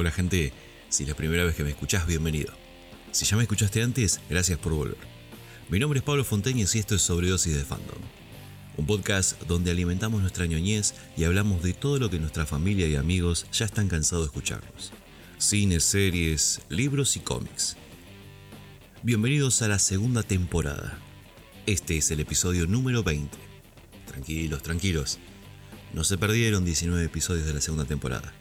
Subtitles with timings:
[0.00, 0.52] Hola gente,
[0.90, 2.54] si es la primera vez que me escuchás, bienvenido.
[3.10, 4.96] Si ya me escuchaste antes, gracias por volver.
[5.70, 7.98] Mi nombre es Pablo Fonteñez y esto es Sobredosis de Fandom.
[8.76, 12.94] Un podcast donde alimentamos nuestra ñoñez y hablamos de todo lo que nuestra familia y
[12.94, 14.92] amigos ya están cansados de escucharnos.
[15.38, 17.76] Cines, series, libros y cómics.
[19.02, 20.96] Bienvenidos a la segunda temporada.
[21.66, 23.36] Este es el episodio número 20.
[24.06, 25.18] Tranquilos, tranquilos.
[25.92, 28.32] No se perdieron 19 episodios de la segunda temporada.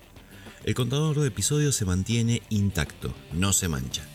[0.68, 4.06] El contador de episodios se mantiene intacto, no se mancha.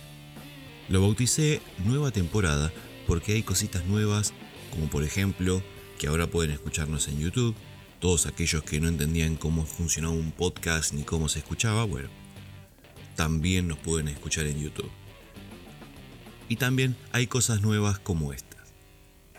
[0.90, 2.70] Lo bauticé nueva temporada
[3.06, 4.34] porque hay cositas nuevas,
[4.70, 5.62] como por ejemplo
[5.98, 7.54] que ahora pueden escucharnos en YouTube.
[8.00, 12.10] Todos aquellos que no entendían cómo funcionaba un podcast ni cómo se escuchaba, bueno,
[13.16, 14.90] también nos pueden escuchar en YouTube.
[16.50, 18.51] Y también hay cosas nuevas como esta.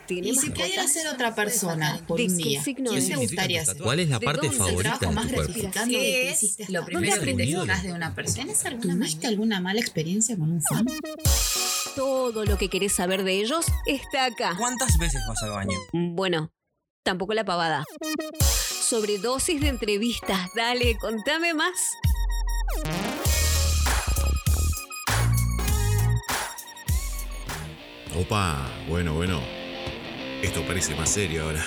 [0.09, 3.77] Y si pudiera ser otra persona por un día, ¿quién te gustaría ser?
[3.77, 5.53] ¿Cuál es la parte ¿Es el favorita trabajo de más tu cuerpo?
[5.53, 8.35] gratificante que hiciste lo primero que te ¿Dónde fijas aprendes de una persona?
[8.43, 10.85] ¿Tienes alguna, ¿Tuviste alguna mala experiencia con un fan?
[11.95, 14.55] Todo lo que querés saber de ellos está acá.
[14.57, 15.77] ¿Cuántas veces vas al baño?
[15.93, 16.51] Bueno,
[17.03, 17.85] tampoco la pavada.
[18.39, 20.49] Sobredosis de entrevistas.
[20.55, 21.91] Dale, contame más.
[28.15, 29.62] Opa, bueno, bueno.
[30.43, 31.65] Esto parece más serio ahora.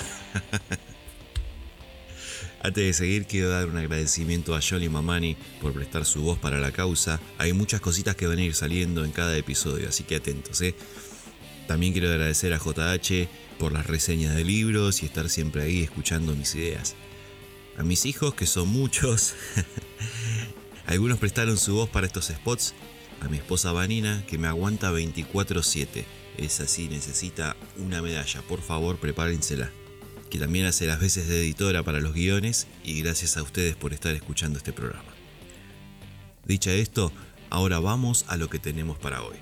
[2.61, 6.59] Antes de seguir, quiero dar un agradecimiento a Jolly Mamani por prestar su voz para
[6.59, 7.19] la causa.
[7.39, 10.75] Hay muchas cositas que van a ir saliendo en cada episodio, así que atentos, ¿eh?
[11.67, 16.35] También quiero agradecer a JH por las reseñas de libros y estar siempre ahí escuchando
[16.35, 16.95] mis ideas.
[17.79, 19.33] A mis hijos, que son muchos,
[20.85, 22.75] algunos prestaron su voz para estos spots.
[23.21, 26.05] A mi esposa Vanina, que me aguanta 24/7.
[26.37, 28.41] Es así, necesita una medalla.
[28.43, 29.71] Por favor, prepárensela.
[30.29, 33.93] Que también hace las veces de editora para los guiones y gracias a ustedes por
[33.93, 35.13] estar escuchando este programa.
[36.45, 37.11] Dicha esto,
[37.49, 39.37] ahora vamos a lo que tenemos para hoy.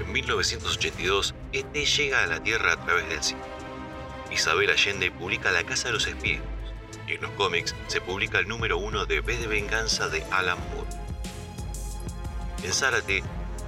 [0.00, 3.59] En 1982, ET llega a la Tierra a través del cine.
[4.30, 6.46] Isabel Allende publica La Casa de los Espíritus,
[7.06, 10.58] y en los cómics se publica el número uno de B de Venganza de Alan
[10.70, 10.90] Moore.
[12.62, 13.22] En Zárate,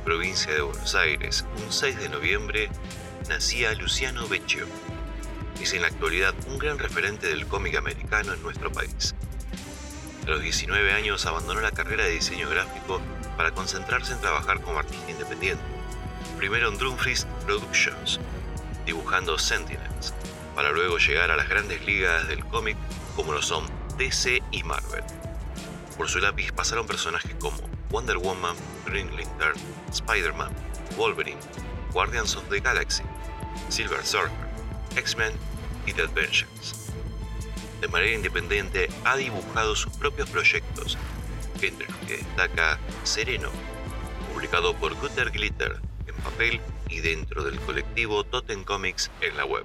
[0.04, 2.68] provincia de Buenos Aires, un 6 de noviembre,
[3.28, 4.66] nacía Luciano Vecchio.
[5.60, 9.14] Es en la actualidad un gran referente del cómic americano en nuestro país.
[10.26, 13.00] A los 19 años abandonó la carrera de diseño gráfico
[13.36, 15.62] para concentrarse en trabajar como artista independiente.
[16.38, 18.20] Primero en Drumfries Productions,
[18.86, 20.14] dibujando Sentinels,
[20.54, 22.76] para luego llegar a las grandes ligas del cómic
[23.16, 23.66] como lo son
[23.98, 25.04] DC y Marvel.
[25.96, 27.58] Por su lápiz pasaron personajes como
[27.90, 29.58] Wonder Woman, Green Lantern,
[29.90, 30.52] Spider-Man,
[30.96, 31.38] Wolverine,
[31.92, 33.02] Guardians of the Galaxy,
[33.68, 34.30] Silver Surfer,
[34.96, 35.32] X-Men
[35.86, 36.74] y The Vengeance.
[37.80, 40.96] De manera independiente ha dibujado sus propios proyectos,
[41.60, 43.50] entre los que destaca Sereno,
[44.32, 49.64] publicado por Gutter Glitter en papel y dentro del colectivo Totem Comics en la web.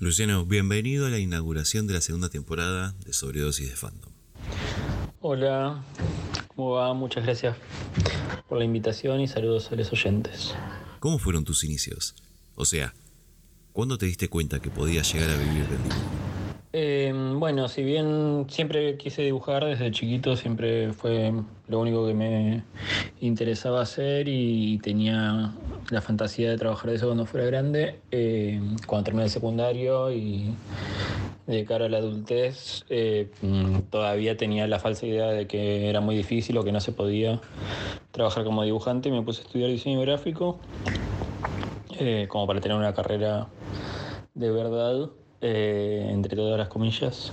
[0.00, 4.12] Luciano, bienvenido a la inauguración de la segunda temporada de Sobredosis de Fandom.
[5.20, 5.84] Hola,
[6.48, 6.92] ¿cómo va?
[6.94, 7.56] Muchas gracias
[8.48, 10.52] por la invitación y saludos a los oyentes.
[10.98, 12.16] ¿Cómo fueron tus inicios?
[12.56, 12.92] O sea,
[13.72, 16.23] ¿cuándo te diste cuenta que podías llegar a vivir del dibujo?
[16.76, 21.32] Eh, bueno, si bien siempre quise dibujar desde chiquito, siempre fue
[21.68, 22.64] lo único que me
[23.20, 25.52] interesaba hacer y tenía
[25.90, 28.00] la fantasía de trabajar de eso cuando fuera grande.
[28.10, 30.52] eh, cuando terminé el secundario y
[31.46, 36.16] de cara a la adultez, mm, todavía tenía la falsa idea de que era muy
[36.16, 37.40] difícil o que no se podía
[38.10, 40.58] trabajar como dibujante me puse a estudiar diseño gráfico
[42.00, 43.46] eh, como para tener una carrera
[44.34, 45.10] de verdad,
[45.46, 47.30] eh, entre todas las comillas.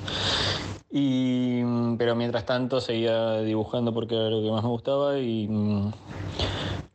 [0.92, 5.48] Y, mm, pero mientras tanto seguía dibujando porque era lo que más me gustaba y
[5.48, 5.92] mm,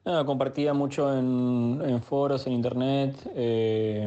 [0.04, 4.06] nada, compartía mucho en, foros, en internet eh,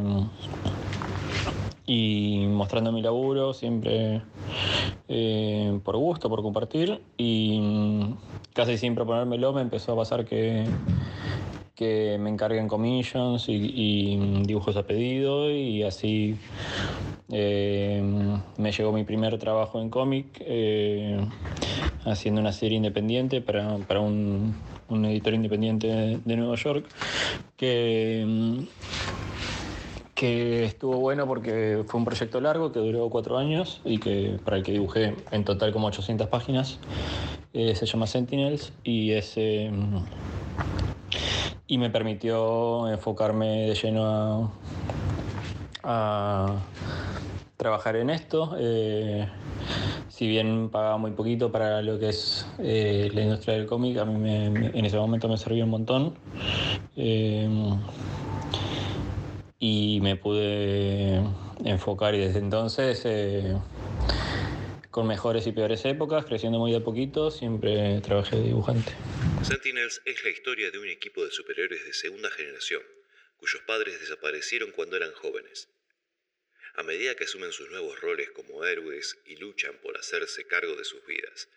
[1.87, 4.21] y mostrando mi laburo siempre
[5.07, 8.17] eh, por gusto, por compartir y mm,
[8.53, 10.67] casi sin proponérmelo me empezó a pasar que
[11.79, 16.35] que me encarguen commissions y, y dibujos a pedido y así
[17.31, 18.03] eh,
[18.57, 21.25] me llegó mi primer trabajo en cómic eh,
[22.03, 24.55] haciendo una serie independiente para, para un,
[24.89, 26.85] editor independiente de, Nueva York
[27.55, 28.59] que, mm,
[30.15, 34.57] que estuvo bueno porque fue un proyecto largo que duró cuatro años y que para
[34.57, 36.77] el que dibujé en total como 800 páginas.
[37.53, 39.37] Eh, se llama Sentinels y es...
[41.69, 44.51] y me permitió enfocarme de lleno
[45.83, 46.57] a,
[47.57, 48.55] trabajar en esto.
[48.57, 49.27] Eh,
[50.07, 54.05] si bien pagaba muy poquito para lo que es eh, la industria del cómic, a
[54.05, 56.15] mí en ese momento me sirvió un montón.
[56.97, 57.47] Eh,
[59.59, 61.21] y me pude
[61.63, 63.05] enfocar y desde entonces
[64.89, 68.93] con mejores y peores épocas, creciendo muy de poquito, siempre trabajé de dibujante.
[69.43, 72.81] Sentinels es la historia de un equipo de superhéroes de segunda generación,
[73.37, 75.69] cuyos padres desaparecieron cuando eran jóvenes.
[76.75, 80.83] A medida que asumen sus nuevos roles como héroes y luchan por hacerse cargo de
[80.83, 81.49] sus vidas,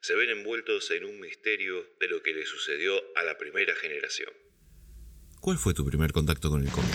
[0.00, 4.32] se ven envueltos en un misterio de lo que le sucedió a la primera generación.
[5.40, 6.90] ¿Cuál fue tu primer contacto con el cómic?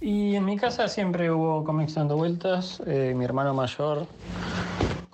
[0.00, 2.82] Y en mi casa siempre hubo cómics dando vueltas.
[2.86, 4.06] Eh, mi hermano mayor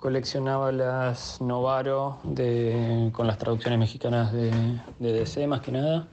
[0.01, 4.51] coleccionaba las Novaro de, con las traducciones mexicanas de,
[4.97, 6.07] de DC más que nada.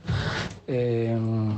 [0.67, 1.57] Em,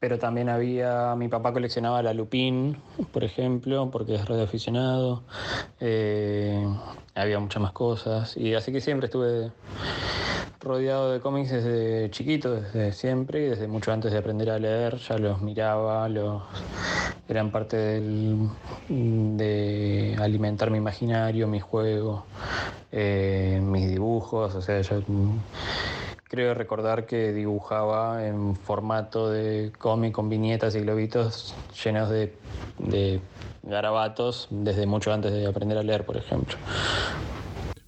[0.00, 2.76] pero también había, mi papá coleccionaba la Lupin,
[3.12, 5.22] por ejemplo, porque es radioaficionado.
[5.78, 6.66] Eh,
[7.14, 8.36] había muchas más cosas.
[8.36, 9.52] Y así que siempre estuve
[10.68, 14.98] rodeado de cómics desde chiquito, desde siempre y desde mucho antes de aprender a leer.
[14.98, 16.42] Ya los miraba, los
[17.26, 17.76] eran parte
[18.88, 22.26] de alimentar mi imaginario, mi juego,
[22.92, 25.02] eh, mis dibujos, o sea, yo
[26.28, 33.20] creo recordar que dibujaba en formato de cómic con viñetas y globitos llenos de
[33.62, 36.56] garabatos desde mucho antes de aprender a leer, por ejemplo.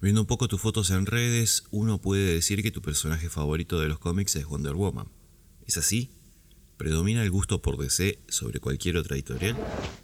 [0.01, 3.87] Viendo un poco tus fotos en redes, uno puede decir que tu personaje favorito de
[3.87, 5.05] los cómics es Wonder Woman.
[5.67, 6.09] ¿Es así?
[6.75, 9.55] ¿Predomina el gusto por DC sobre cualquier otra editorial?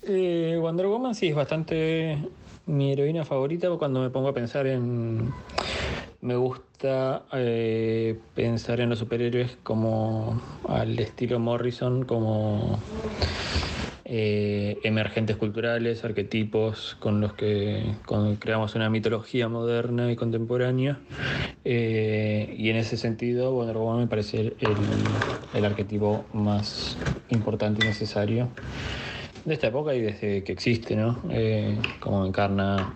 [0.04, 2.20] Eh, Wonder Woman sí es bastante
[2.68, 5.34] mi heroína favorita cuando me pongo a pensar en...
[6.22, 12.80] Me gusta eh, pensar en los superhéroes como al estilo Morrison, como
[14.10, 17.84] eh, emergentes culturales, arquetipos con los que
[18.40, 20.98] creamos una mitología moderna y contemporánea.
[21.66, 26.98] Eh, y en ese sentido, Wonder me parece el, arquetipo más
[27.32, 28.48] importante y necesario
[29.44, 31.22] de esta época y desde que existe, ¿no?
[31.30, 32.94] Eh, como encarna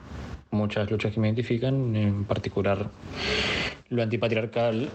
[0.51, 2.89] muchas luchas que me identifican, en particular
[3.89, 4.87] lo antipatriarcal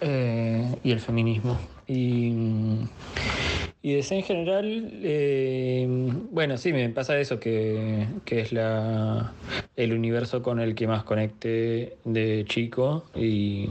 [0.00, 1.58] y el feminismo.
[1.86, 2.32] Y
[3.82, 5.86] y de en general, eh,
[6.30, 9.32] bueno, sí, me pasa eso, que, es la,
[9.74, 13.70] el universo con el que más conecté de chico y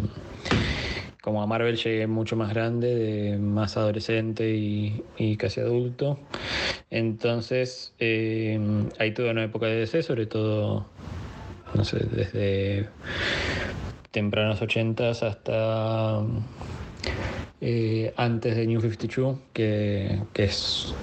[1.22, 6.18] como a Marvel llegué mucho más grande, de más adolescente y, casi adulto.
[6.90, 8.60] Entonces, eh,
[8.98, 10.88] hay toda una época de DC, sobre todo,
[11.76, 12.90] no sé, desde
[14.10, 16.24] tempranos 80 hasta
[17.62, 20.96] eh, antes de New 52, que, es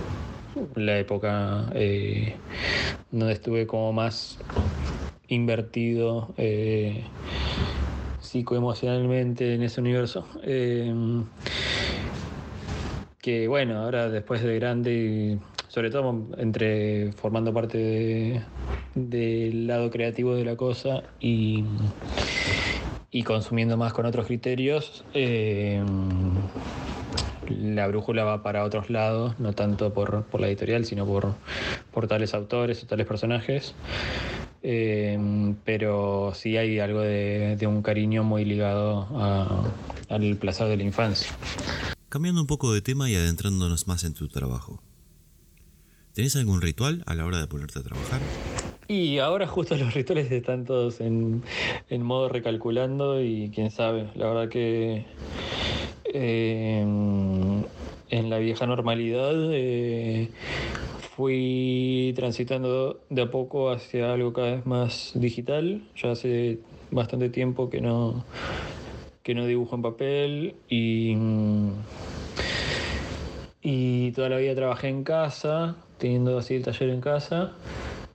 [0.74, 2.34] la época eh,
[3.10, 4.38] donde estuve como más
[5.28, 7.04] invertido eh,
[8.20, 10.26] psicoemocionalmente en ese universo.
[13.20, 15.38] que bueno, ahora después de grande
[15.68, 18.42] sobre todo entre formando parte
[18.94, 21.64] del lado creativo de la cosa y
[23.16, 25.02] y consumiendo más con otros criterios,
[27.50, 31.34] la brújula va para otros lados, no tanto por, la editorial, sino por,
[31.92, 33.74] por tales autores o tales personajes.
[34.62, 39.08] Eh, pero sí hay algo de, un cariño muy ligado
[40.08, 41.30] al placer de la infancia.
[42.08, 44.82] Cambiando un poco de tema y adentrándonos más en tu trabajo.
[46.14, 48.20] ¿Tenés algún ritual a la hora de ponerte a trabajar?
[48.88, 51.42] Y ahora justo los rituales están todos en,
[51.90, 55.04] modo recalculando y quién sabe, la verdad que
[56.12, 57.64] em,
[58.08, 60.30] en la vieja normalidad eh,
[61.16, 65.82] fui transitando de a poco hacia algo cada vez más digital.
[65.96, 66.58] Ya hace
[66.90, 68.24] bastante tiempo que no,
[69.22, 71.16] que no dibujo en papel y,
[73.62, 77.52] y toda la vida trabajé en casa, teniendo así el taller en casa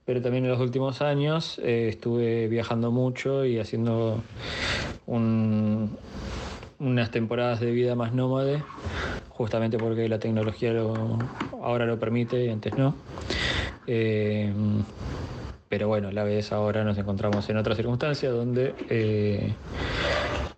[0.06, 4.22] pero también en los últimos años eh, estuve viajando mucho y haciendo
[6.82, 8.62] unas temporadas de vida más nómade,
[9.30, 10.74] justamente porque la tecnología
[11.62, 12.96] ahora lo permite y antes no.
[13.88, 14.52] Eh,
[15.70, 19.54] pero bueno, a la vez ahora nos encontramos en otra circunstancia donde eh,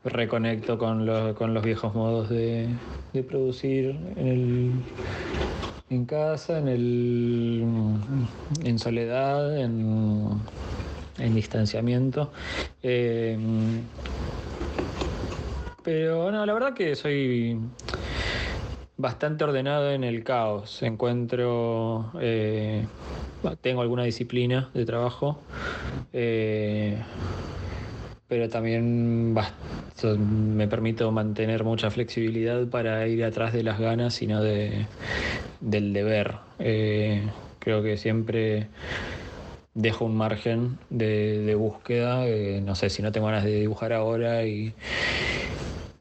[0.03, 2.67] reconecto con, los viejos modos de,
[3.13, 4.71] de producir en el
[5.89, 7.63] en casa, en, el,
[8.63, 10.41] en soledad, en,
[11.35, 12.31] distanciamiento.
[12.81, 13.37] Eh,
[15.83, 17.59] Pero no, la verdad que soy
[18.97, 20.81] bastante ordenado en el caos.
[20.81, 22.85] Encuentro, eh,
[23.61, 25.41] tengo alguna disciplina de trabajo,
[26.13, 26.97] eh,
[28.29, 34.41] pero también me permito mantener mucha flexibilidad para ir atrás de las ganas y no
[34.41, 34.85] de,
[35.59, 36.35] del deber.
[36.59, 37.27] Eh,
[37.59, 38.67] creo que siempre
[39.73, 42.25] dejo un margen de, búsqueda.
[42.61, 44.73] no sé, si no tengo ganas de dibujar ahora y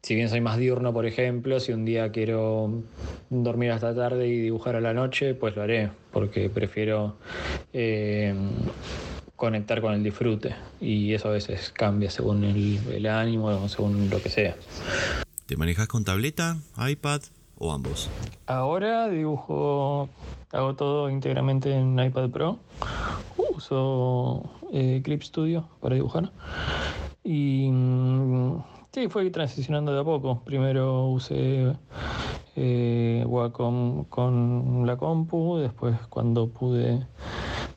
[0.02, 2.82] si bien soy más diurno, por ejemplo, si un día quiero
[3.30, 7.14] dormir hasta tarde y dibujar a la noche, pues lo haré, porque prefiero
[7.72, 8.34] eh,
[9.36, 10.56] conectar con el disfrute.
[10.80, 14.56] Y eso a veces cambia según el, el ánimo, según lo que sea.
[15.46, 17.20] ¿Te manejas con tableta, iPad
[17.58, 18.10] o ambos?
[18.46, 20.08] Ahora dibujo,
[20.50, 22.58] hago todo íntegramente en iPad Pro.
[23.54, 26.32] Uso eh, Clip Studio para dibujar.
[27.22, 30.42] Y mm, Sí, fue transicionando de a poco.
[30.44, 31.72] Primero usé
[32.56, 37.06] eh, Wacom con la compu, después cuando pude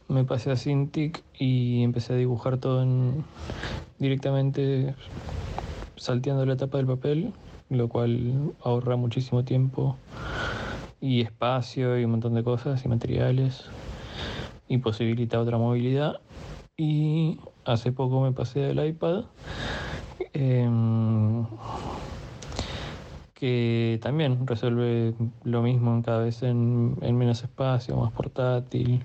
[0.10, 3.24] me pasé a Cintiq y empecé a dibujar todo en,
[3.98, 4.94] directamente
[5.96, 7.32] salteando la tapa del papel,
[7.70, 9.96] lo cual ahorra muchísimo tiempo
[11.00, 13.64] y espacio y un montón de cosas y materiales
[14.68, 16.20] y posibilita otra movilidad.
[16.76, 19.24] Y hace poco me pasé del iPad
[20.38, 21.46] Em,
[23.34, 25.13] que también resuelve
[25.46, 29.01] lo mismo cada vez en, menos espacio, más portátil,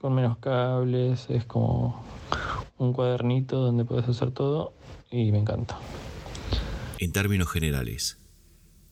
[0.00, 2.02] con menos cables, es como
[2.76, 4.72] un cuadernito donde puedes hacer todo
[5.12, 5.78] y me encanta.
[6.98, 8.18] En términos generales,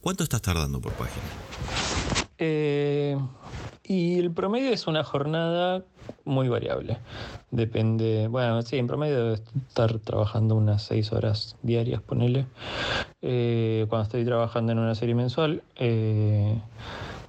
[0.00, 1.26] ¿cuánto estás tardando por página?
[2.38, 3.18] Eh,
[3.88, 5.82] y el promedio es una jornada
[6.24, 6.98] muy variable.
[7.50, 12.46] Depende, bueno, sí, en promedio debe estar trabajando unas seis horas diarias, ponele.
[13.22, 16.60] Eh, cuando estoy trabajando en una serie mensual, eh,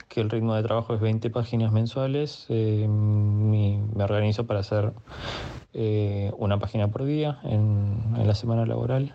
[0.07, 4.93] que el ritmo de trabajo es 20 páginas mensuales, eh, me organizo para hacer
[6.39, 9.13] una página por día en, en la semana laboral,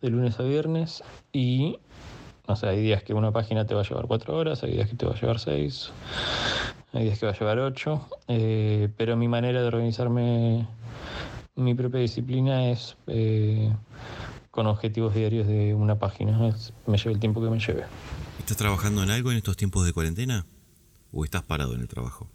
[0.00, 1.80] de lunes a viernes, y
[2.50, 4.88] no sé, hay días que una página te va a llevar cuatro horas, hay días
[4.88, 5.92] que te va a llevar seis
[6.92, 10.66] hay días que va a llevar ocho, eh, pero mi manera de organizarme
[11.54, 13.72] mi propia disciplina es eh,
[14.50, 16.38] con objetivos diarios de una página,
[16.86, 17.84] me lleve el tiempo que me lleve.
[18.38, 20.46] ¿Estás trabajando en algo en estos tiempos de cuarentena
[21.12, 22.28] o estás parado en el trabajo?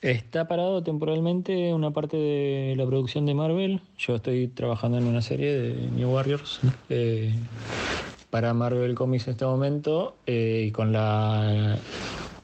[0.00, 3.82] Está parado temporalmente una parte de la producción de Marvel.
[3.98, 7.32] Yo estoy trabajando en una serie de New Warriors eh,
[8.30, 11.78] para Marvel Comics en este momento y con la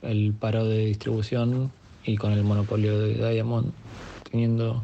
[0.03, 1.71] el paro de distribución
[2.05, 3.73] y con el monopolio de Diamond
[4.31, 4.83] teniendo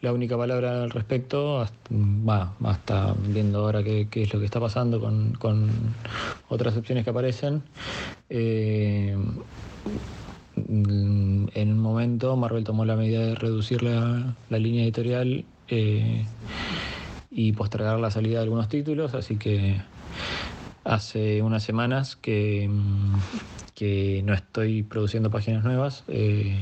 [0.00, 5.00] la única palabra al respecto, hasta, hasta viendo ahora qué, es lo que está pasando
[5.00, 5.68] con,
[6.48, 7.62] otras opciones que aparecen.
[8.28, 9.16] Eh,
[10.56, 16.24] en un momento Marvel tomó la medida de reducir la, línea editorial eh,
[17.30, 19.80] y postergar la salida de algunos títulos, así que
[20.84, 22.68] hace unas semanas que
[23.74, 26.04] que no estoy produciendo páginas nuevas.
[26.08, 26.56] Eh,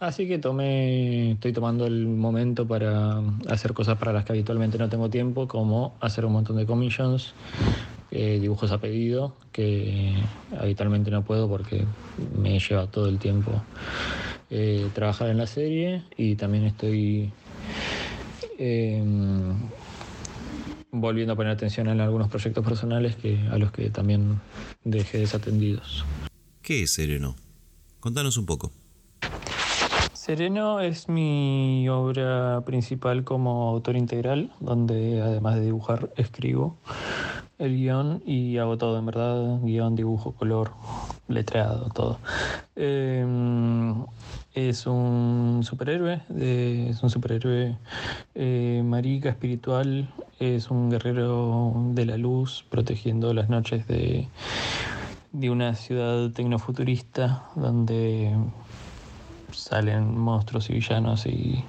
[0.00, 4.88] así que tomé, estoy tomando el momento para hacer cosas para las que habitualmente no
[4.88, 7.34] tengo tiempo, como hacer un montón de commissions,
[8.10, 10.24] eh, dibujos a pedido, que
[10.58, 11.84] habitualmente no puedo porque
[12.34, 13.62] me lleva todo el tiempo
[14.50, 17.30] eh, trabajar en la serie y también estoy
[21.00, 24.40] volviendo a poner atención en algunos proyectos personales que, a los que también
[24.84, 26.04] dejé desatendidos.
[26.62, 27.36] ¿Qué es Sereno?
[28.00, 28.72] Contanos un poco.
[30.12, 36.76] Sereno es mi obra principal como autor integral, donde además de dibujar, escribo
[37.58, 40.72] el guion y hago todo, en verdad, guion, dibujo, color,
[41.28, 42.18] letreado, todo.
[42.74, 44.04] Em,
[44.52, 47.78] es un superhéroe, es un superhéroe
[48.34, 54.28] eh, marica, espiritual, es un guerrero de la luz protegiendo las noches de,
[55.32, 58.34] de una ciudad tecnofuturista donde
[59.52, 61.64] salen monstruos y villanos y,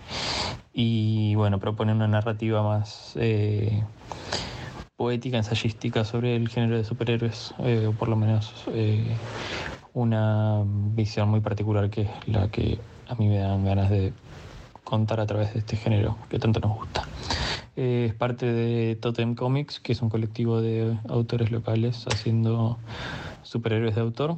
[0.74, 3.84] y bueno, propone una narrativa más eh,
[4.98, 9.16] poética, ensayística sobre el género de superhéroes, eh, o por lo menos eh,
[9.94, 14.12] una visión muy particular que es la que a mí me dan ganas de
[14.84, 17.04] contar a través de este género que tanto nos gusta.
[17.78, 22.80] Es parte de Totem Comics, que es un colectivo de autores locales haciendo
[23.44, 24.38] superhéroes de autor.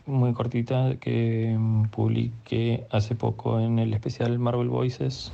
[0.06, 1.56] muy cortita que
[1.90, 5.32] publiqué hace poco en el especial Marvel Voices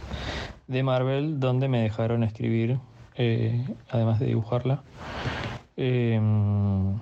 [0.66, 2.78] de Marvel, donde me dejaron escribir,
[3.18, 3.60] eh,
[3.90, 4.82] además de dibujarla.
[5.76, 6.98] Em,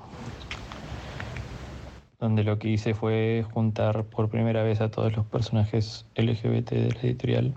[2.19, 6.93] donde lo que hice fue juntar por primera vez a todos los personajes LGBT de
[6.93, 7.55] la editorial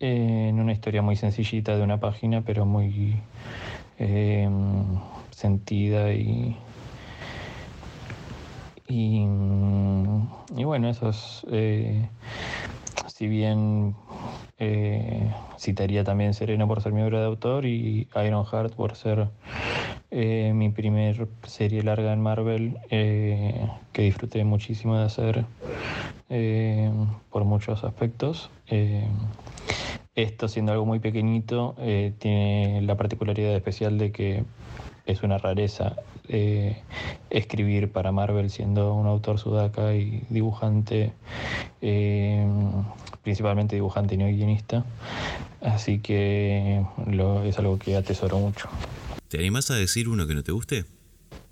[0.00, 3.20] en una historia muy sencillita de una página, pero muy
[5.30, 6.56] sentida y,
[8.88, 9.24] y,
[10.64, 12.08] bueno, eso es, eh,
[13.08, 13.94] si bien
[14.58, 19.28] eh, citaría también Serena por ser mi obra de autor y Ironheart por ser
[20.10, 25.44] eh, mi primer serie larga en Marvel que disfruté muchísimo de hacer
[27.30, 28.50] por muchos aspectos.
[30.14, 34.44] Esto, siendo algo muy pequeñito, eh, tiene la particularidad especial de que
[35.06, 35.96] es una rareza
[36.28, 36.82] eh,
[37.30, 41.12] escribir para Marvel siendo un autor sudaca y dibujante,
[41.82, 42.46] eh,
[43.22, 44.84] principalmente dibujante y no guionista.
[45.60, 46.84] Así que
[47.44, 48.68] es algo que atesoro mucho.
[49.28, 50.84] ¿Te animas a decir uno que no te guste?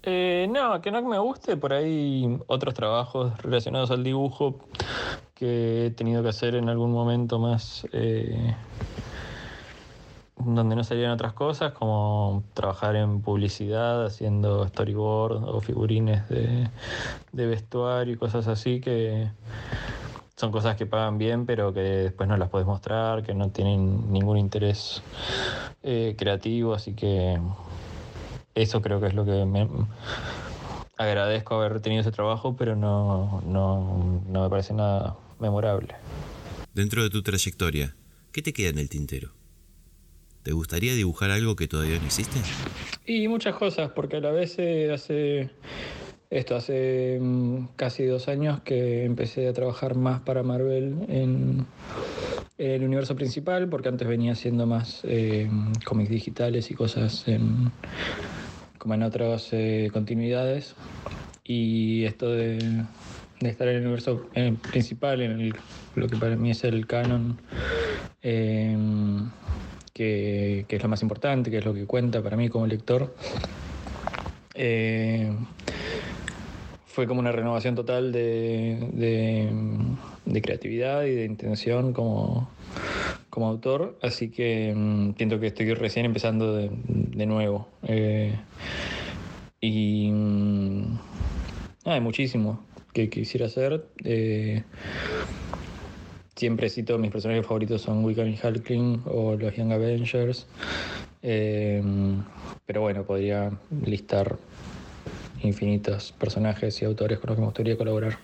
[0.05, 4.59] no, que no me guste, por ahí otros trabajos relacionados al dibujo
[5.43, 8.55] que he tenido que hacer en algún momento más eh,
[10.45, 16.69] donde no salían otras cosas, como trabajar en publicidad, haciendo storyboard o figurines de,
[17.33, 19.29] vestuario y cosas así que
[20.37, 24.13] son cosas que pagan bien pero que después no las puedes mostrar, que no tienen
[24.13, 25.03] ningún interés
[25.83, 27.39] eh, creativo, así que
[28.55, 29.69] eso creo que es lo que me
[30.97, 35.95] agradezco haber tenido ese trabajo, pero no, no, no me parece nada memorable.
[36.75, 37.95] Dentro de tu trayectoria,
[38.33, 39.42] ¿qué te queda en el tintero?
[40.43, 42.41] ¿Te gustaría dibujar algo que todavía no hiciste?
[43.07, 45.51] Y muchas cosas, porque a la vez eh, hace
[46.31, 51.67] esto, hace mm, casi dos años que empecé a trabajar más para Marvel en,
[52.59, 55.51] el universo principal, porque antes venía haciendo más eh,
[55.85, 57.25] cómics digitales y cosas
[58.79, 60.77] como en otras eh, continuidades.
[61.45, 62.85] Y esto de
[63.43, 64.29] de estar en el universo
[64.71, 65.53] principal, en
[65.95, 67.39] lo que para mí es el canon,
[68.23, 69.31] em,
[69.93, 73.15] que, es lo más importante, que es lo que cuenta para mí como lector.
[74.55, 75.33] Eh,
[76.87, 79.63] fue como una renovación total de,
[80.43, 82.51] creatividad y de intención como,
[83.31, 87.69] como autor, así que em, siento que estoy recién empezando de, nuevo.
[87.85, 88.35] Eh,
[89.61, 90.99] y mm,
[91.85, 93.87] hay muchísimo que quisiera hacer.
[94.05, 94.63] Eh,
[96.43, 100.47] siempre cito mis personajes favoritos son Wiccan y Hulkling o los Young Avengers.
[101.23, 101.81] Eh,
[102.67, 104.41] pero bueno, podría listar
[105.45, 108.19] infinitos personajes y autores con los que me gustaría colaborar.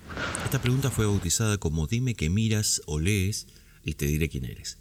[0.45, 3.47] Esta pregunta fue bautizada como Dime que miras o lees
[3.85, 4.79] y te diré quién eres.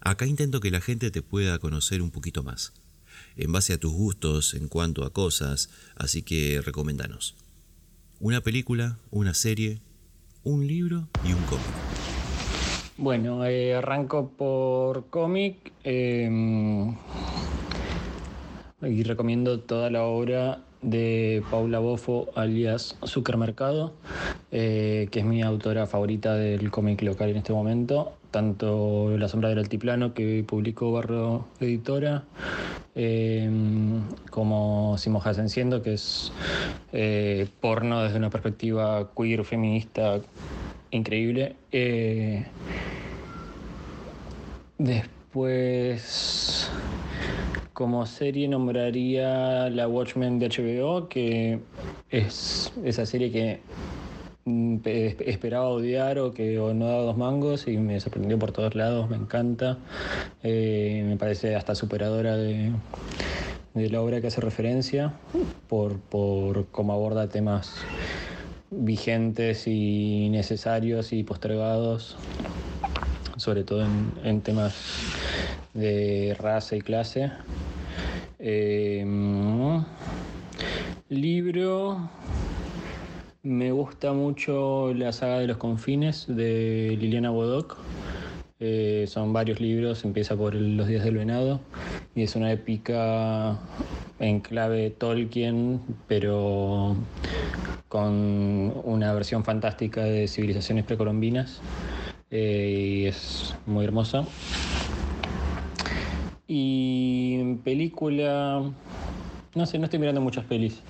[0.00, 2.72] Acá intento que la gente te pueda conocer un poquito más,
[3.36, 7.36] en base a tus gustos en cuanto a cosas, así que recomendanos.
[8.20, 9.82] Una película, una serie,
[10.44, 11.93] un libro y un cómic.
[12.96, 16.94] Bueno, eh, arranco por cómic em,
[18.82, 23.94] y recomiendo toda la obra de Paula Bofo, alias Supermercado,
[24.52, 28.12] eh, que es mi autora favorita del cómic local en este momento.
[28.34, 32.24] Tanto La sombra del altiplano, que publicó Barro Editora,
[32.96, 36.32] Em, como Si mojas enciendo, que es
[36.92, 40.20] eh, porno desde una perspectiva queer, feminista,
[40.90, 41.54] increíble.
[41.70, 42.44] Eh,
[44.78, 46.70] después,
[47.72, 51.60] como serie nombraría La Watchmen de HBO, que
[52.10, 53.60] es esa serie que
[54.46, 59.16] esperaba odiar o que no daba dos mangos y me sorprendió por todos lados, me
[59.16, 59.78] encanta.
[60.42, 62.72] Eh, me parece hasta superadora de,
[63.74, 65.14] la obra que hace referencia
[65.68, 67.84] por, por cómo aborda temas
[68.70, 72.16] vigentes y necesarios y postergados,
[73.36, 73.84] sobre todo
[74.24, 74.74] en, temas
[75.72, 77.30] de raza y clase.
[78.38, 79.82] Em,
[81.08, 82.10] libro.
[83.44, 87.76] Me gusta mucho la saga de los confines de Liliana Bodoc.
[88.58, 91.60] Eh, son varios libros, empieza por Los días del venado
[92.14, 93.58] y es una épica
[94.18, 96.96] en clave Tolkien, pero
[97.88, 101.60] con una versión fantástica de civilizaciones precolombinas
[102.30, 104.24] eh, y es muy hermosa.
[106.48, 108.62] Y película,
[109.54, 110.80] no sé, no estoy mirando muchas pelis.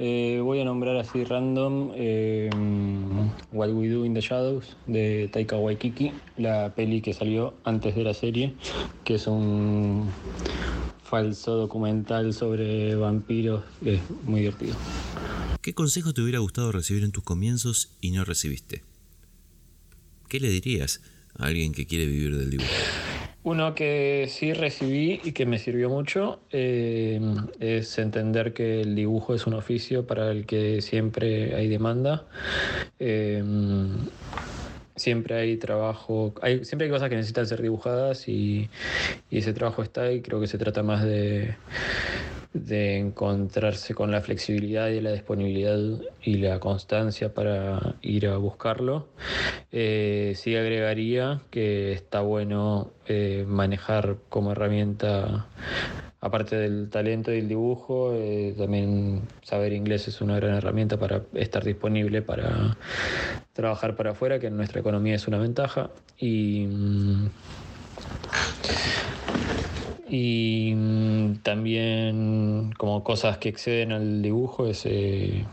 [0.00, 2.48] Eh, voy a nombrar así random eh,
[3.50, 8.04] What We Do in the Shadows de Taika Waikiki, la peli que salió antes de
[8.04, 8.54] la serie,
[9.04, 10.08] que es un
[11.02, 14.76] falso documental sobre vampiros, es muy divertido.
[15.62, 18.84] ¿Qué consejo te hubiera gustado recibir en tus comienzos y no recibiste?
[20.28, 21.02] ¿Qué le dirías
[21.36, 22.70] a alguien que quiere vivir del dibujo?
[23.44, 27.20] Uno que sí recibí y que me sirvió mucho eh,
[27.60, 32.24] es entender que el dibujo es un oficio para el que siempre hay demanda.
[32.98, 33.42] Eh,
[34.98, 38.68] siempre hay trabajo, hay, siempre hay cosas que necesitan ser dibujadas y,
[39.30, 41.54] y ese trabajo está y creo que se trata más de
[42.52, 45.78] de encontrarse con la flexibilidad y la disponibilidad
[46.22, 49.08] y la constancia para ir a buscarlo.
[49.70, 55.46] Eh, sí agregaría que está bueno eh, manejar como herramienta,
[56.20, 61.22] aparte del talento y el dibujo, eh, también saber inglés es una gran herramienta para
[61.34, 62.76] estar disponible para
[63.52, 65.90] trabajar para afuera, que en nuestra economía es una ventaja.
[66.18, 66.66] Y.
[70.08, 75.44] Y mm, también como cosas que exceden al dibujo es eh,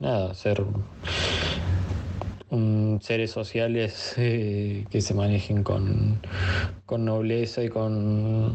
[0.00, 0.64] nada, ser
[3.00, 6.20] seres sociales eh, que se manejen con,
[6.98, 8.54] nobleza y con,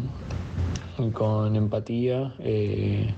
[1.13, 2.34] con empatía.
[2.39, 3.13] Eh,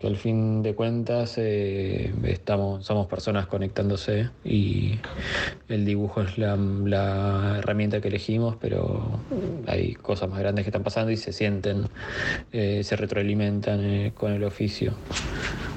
[0.00, 4.98] que al fin de cuentas eh, estamos, somos personas conectándose y
[5.68, 9.20] el dibujo es la, herramienta que elegimos, pero
[9.66, 11.88] hay cosas más grandes que están pasando y se sienten,
[12.50, 14.94] eh, se retroalimentan eh, con el oficio.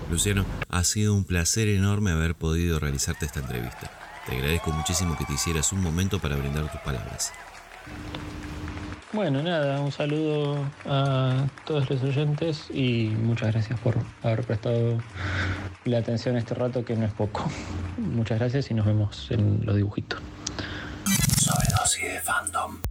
[0.10, 3.92] Luciano, ha sido un placer enorme haber podido realizarte esta entrevista.
[4.26, 7.34] Te agradezco muchísimo que te hicieras un momento para brindar tus palabras.
[9.14, 14.98] Bueno, nada, un saludo a todos los oyentes y muchas gracias por haber prestado
[15.86, 17.48] la atención este rato que no es poco.
[18.00, 20.20] Muchas gracias y nos vemos en los dibujitos.
[21.40, 22.82] Sobredosis de fandom.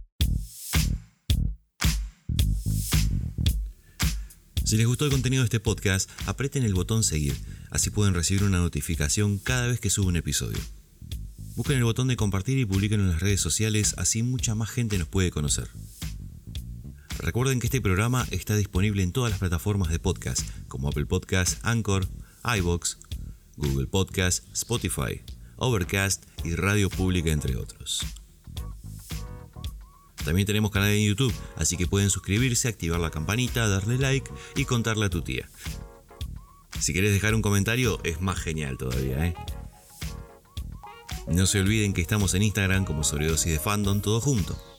[4.63, 7.35] Si les gustó el contenido de este podcast, aprieten el botón seguir,
[7.69, 10.59] así pueden recibir una notificación cada vez que subo un episodio.
[11.57, 14.97] Busquen el botón de compartir y publiquen en las redes sociales, así mucha más gente
[14.97, 15.67] nos puede conocer.
[17.19, 21.63] Recuerden que este programa está disponible en todas las plataformas de podcast, como Apple Podcast,
[21.65, 22.07] Anchor,
[22.57, 22.97] iBox,
[23.55, 25.21] Google Podcast, Spotify,
[25.57, 28.05] Overcast y Radio Pública, entre otros.
[30.25, 34.65] También tenemos canal en YouTube, así que pueden suscribirse, activar la campanita, darle like y
[34.65, 35.49] contarle a tu tía.
[36.79, 39.35] Si quieres dejar un comentario, es más genial todavía, ¿eh?
[41.27, 44.72] No se olviden que estamos en Instagram como Sobredosis de Fandom, todo junto.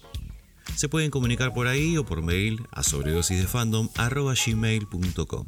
[0.77, 5.47] Se pueden comunicar por ahí o por mail a sobredosisdefandom.gmail.com.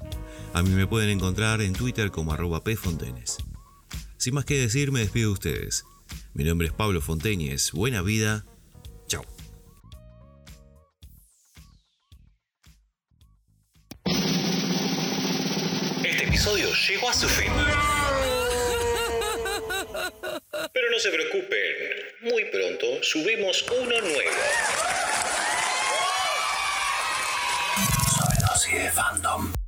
[0.52, 3.38] A mí me pueden encontrar en Twitter como arroba pfontenes.
[4.18, 5.84] Sin más que decir, me despido de ustedes.
[6.32, 7.72] Mi nombre es Pablo Fonteñez.
[7.72, 8.46] Buena vida.
[9.08, 9.24] Chao.
[16.04, 17.50] Este episodio llegó a su fin.
[20.72, 21.74] Pero no se preocupen,
[22.22, 24.30] muy pronto subimos uno nuevo.
[28.66, 29.65] je fandom.